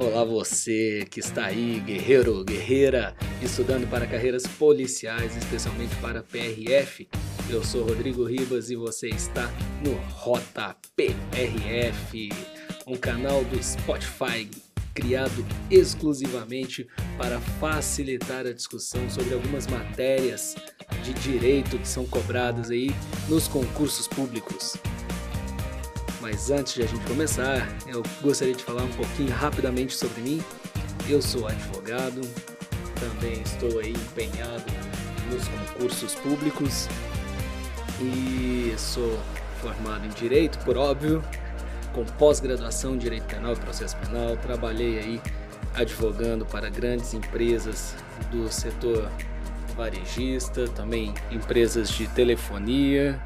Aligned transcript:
Olá 0.00 0.22
você 0.22 1.04
que 1.10 1.18
está 1.18 1.46
aí, 1.46 1.80
guerreiro, 1.80 2.44
guerreira, 2.44 3.16
estudando 3.42 3.90
para 3.90 4.06
carreiras 4.06 4.46
policiais, 4.46 5.36
especialmente 5.36 5.92
para 5.96 6.22
PRF. 6.22 7.08
Eu 7.50 7.64
sou 7.64 7.84
Rodrigo 7.84 8.22
Ribas 8.22 8.70
e 8.70 8.76
você 8.76 9.08
está 9.08 9.52
no 9.84 9.94
Rota 10.14 10.76
PRF, 10.94 12.28
um 12.86 12.96
canal 12.96 13.42
do 13.42 13.60
Spotify 13.60 14.48
criado 14.94 15.44
exclusivamente 15.68 16.86
para 17.16 17.40
facilitar 17.40 18.46
a 18.46 18.52
discussão 18.52 19.10
sobre 19.10 19.34
algumas 19.34 19.66
matérias 19.66 20.54
de 21.02 21.12
direito 21.14 21.76
que 21.76 21.88
são 21.88 22.06
cobradas 22.06 22.70
aí 22.70 22.90
nos 23.28 23.48
concursos 23.48 24.06
públicos. 24.06 24.76
Mas 26.20 26.50
antes 26.50 26.74
de 26.74 26.82
a 26.82 26.86
gente 26.86 27.04
começar, 27.06 27.68
eu 27.86 28.02
gostaria 28.20 28.54
de 28.54 28.64
falar 28.64 28.82
um 28.82 28.92
pouquinho 28.92 29.32
rapidamente 29.32 29.94
sobre 29.94 30.20
mim. 30.20 30.42
Eu 31.08 31.22
sou 31.22 31.46
advogado, 31.46 32.20
também 32.98 33.40
estou 33.40 33.78
aí 33.78 33.92
empenhado 33.92 34.64
nos 35.32 35.46
concursos 35.46 36.14
públicos 36.16 36.88
e 38.00 38.74
sou 38.76 39.18
formado 39.60 40.06
em 40.06 40.10
direito, 40.10 40.58
por 40.64 40.76
óbvio, 40.76 41.22
com 41.92 42.04
pós-graduação 42.04 42.94
em 42.94 42.98
direito 42.98 43.24
penal 43.24 43.52
e 43.52 43.56
processo 43.56 43.96
penal. 43.98 44.36
Trabalhei 44.36 44.98
aí 44.98 45.20
advogando 45.74 46.44
para 46.44 46.68
grandes 46.68 47.14
empresas 47.14 47.94
do 48.30 48.50
setor 48.50 49.08
varejista, 49.76 50.66
também 50.68 51.14
empresas 51.30 51.88
de 51.90 52.08
telefonia, 52.08 53.20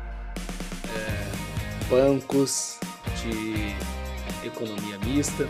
bancos, 1.92 2.78
de 3.20 4.46
economia 4.46 4.98
mista 5.04 5.46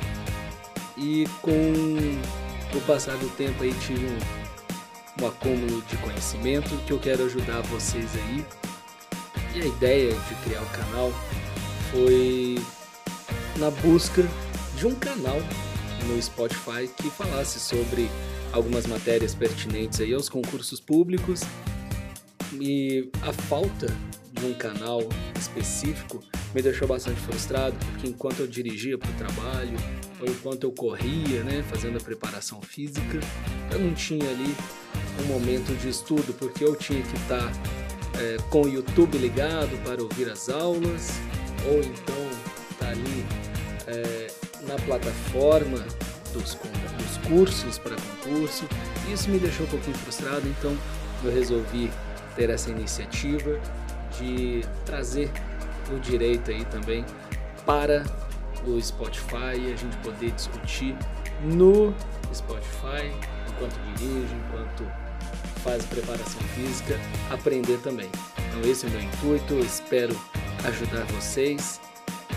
e 0.97 1.25
com 1.41 1.73
o 2.77 2.81
passar 2.81 3.17
do 3.17 3.29
tempo 3.37 3.63
aí 3.63 3.73
tive 3.75 4.07
um, 4.07 5.23
um 5.23 5.29
acúmulo 5.29 5.81
de 5.83 5.97
conhecimento 5.99 6.77
que 6.85 6.93
eu 6.93 6.99
quero 6.99 7.25
ajudar 7.27 7.61
vocês 7.63 8.11
aí. 8.17 8.45
E 9.55 9.63
a 9.63 9.67
ideia 9.67 10.13
de 10.13 10.35
criar 10.45 10.63
o 10.63 10.67
canal 10.71 11.13
foi 11.93 12.59
na 13.57 13.71
busca 13.71 14.27
de 14.77 14.87
um 14.87 14.97
canal 14.97 15.39
no 16.09 16.21
Spotify 16.21 16.89
que 16.97 17.09
falasse 17.09 17.61
sobre 17.61 18.11
algumas 18.53 18.87
matérias 18.87 19.33
pertinentes 19.33 20.01
aí 20.01 20.13
aos 20.13 20.29
concursos 20.29 20.81
públicos 20.81 21.43
e 22.61 23.11
a 23.23 23.33
falta 23.33 23.87
de 24.33 24.47
um 24.47 24.55
canal 24.55 25.01
específico 25.39 26.23
me 26.55 26.61
deixou 26.61 26.87
bastante 26.87 27.21
frustrado, 27.21 27.77
porque 27.93 28.09
enquanto 28.09 28.41
eu 28.41 28.47
dirigia 28.47 28.99
para 28.99 29.11
o 29.11 29.15
trabalho, 29.15 29.77
ou 30.21 30.29
enquanto 30.29 30.65
eu 30.65 30.73
corria, 30.73 31.43
né, 31.43 31.65
fazendo 31.69 31.97
a 31.97 32.01
preparação 32.01 32.61
física, 32.61 33.21
eu 33.71 33.79
não 33.79 33.95
tinha 33.95 34.29
ali 34.29 34.55
um 35.21 35.27
momento 35.27 35.77
de 35.81 35.89
estudo, 35.89 36.35
porque 36.35 36.65
eu 36.65 36.77
tinha 36.77 37.03
que 37.03 37.17
estar 37.17 37.41
tá, 37.41 37.53
é, 38.21 38.37
com 38.51 38.63
o 38.63 38.69
YouTube 38.69 39.17
ligado 39.19 39.83
para 39.85 40.03
ouvir 40.03 40.31
as 40.31 40.49
aulas, 40.49 41.13
ou 41.67 41.79
então 41.79 42.31
estar 42.71 42.87
tá 42.87 42.91
ali 42.91 43.25
é, 43.87 44.27
na 44.67 44.77
plataforma 44.85 45.79
dos, 46.33 46.55
dos 46.55 47.29
cursos 47.29 47.79
para 47.79 47.97
concurso. 47.97 48.67
Isso 49.13 49.31
me 49.31 49.39
deixou 49.39 49.67
um 49.67 49.71
pouquinho 49.71 49.97
frustrado, 49.99 50.47
então 50.49 50.77
eu 51.25 51.33
resolvi 51.33 51.91
ter 52.35 52.51
essa 52.51 52.71
iniciativa 52.71 53.61
de 54.19 54.63
trazer 54.85 55.31
o 55.91 55.99
direito 55.99 56.51
aí 56.51 56.65
também 56.67 57.05
para 57.65 58.05
o 58.67 58.81
Spotify 58.81 59.57
e 59.59 59.73
a 59.73 59.77
gente 59.77 59.97
poder 59.99 60.31
discutir 60.33 60.97
no 61.43 61.95
Spotify 62.33 63.11
enquanto 63.49 63.75
dirige, 63.97 64.35
enquanto 64.35 64.87
faz 65.63 65.85
preparação 65.87 66.41
física, 66.55 66.99
aprender 67.31 67.79
também. 67.79 68.11
Então 68.49 68.71
esse 68.71 68.87
é 68.87 68.89
o 68.89 68.93
meu 68.93 69.03
intuito, 69.03 69.55
espero 69.61 70.19
ajudar 70.65 71.05
vocês, 71.07 71.81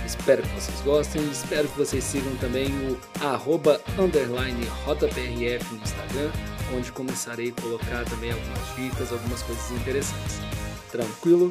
espero 0.06 0.42
que 0.42 0.50
vocês 0.50 0.82
gostem, 0.82 1.24
espero 1.30 1.68
que 1.68 1.78
vocês 1.78 2.04
sigam 2.04 2.36
também 2.38 2.68
o 2.68 3.00
arroba 3.26 3.82
underline 3.98 4.66
rotaprf 4.86 5.74
no 5.74 5.82
Instagram, 5.82 6.32
onde 6.74 6.92
começarei 6.92 7.54
a 7.56 7.62
colocar 7.62 8.06
também 8.06 8.32
algumas 8.32 8.76
dicas, 8.76 9.12
algumas 9.12 9.42
coisas 9.42 9.72
interessantes. 9.72 10.40
Tranquilo? 10.92 11.50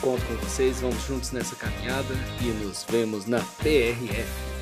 Conto 0.00 0.24
com 0.26 0.34
vocês, 0.36 0.80
vamos 0.80 1.02
juntos 1.04 1.32
nessa 1.32 1.56
caminhada 1.56 2.14
e 2.40 2.46
nos 2.64 2.84
vemos 2.88 3.26
na 3.26 3.40
PRF. 3.62 4.57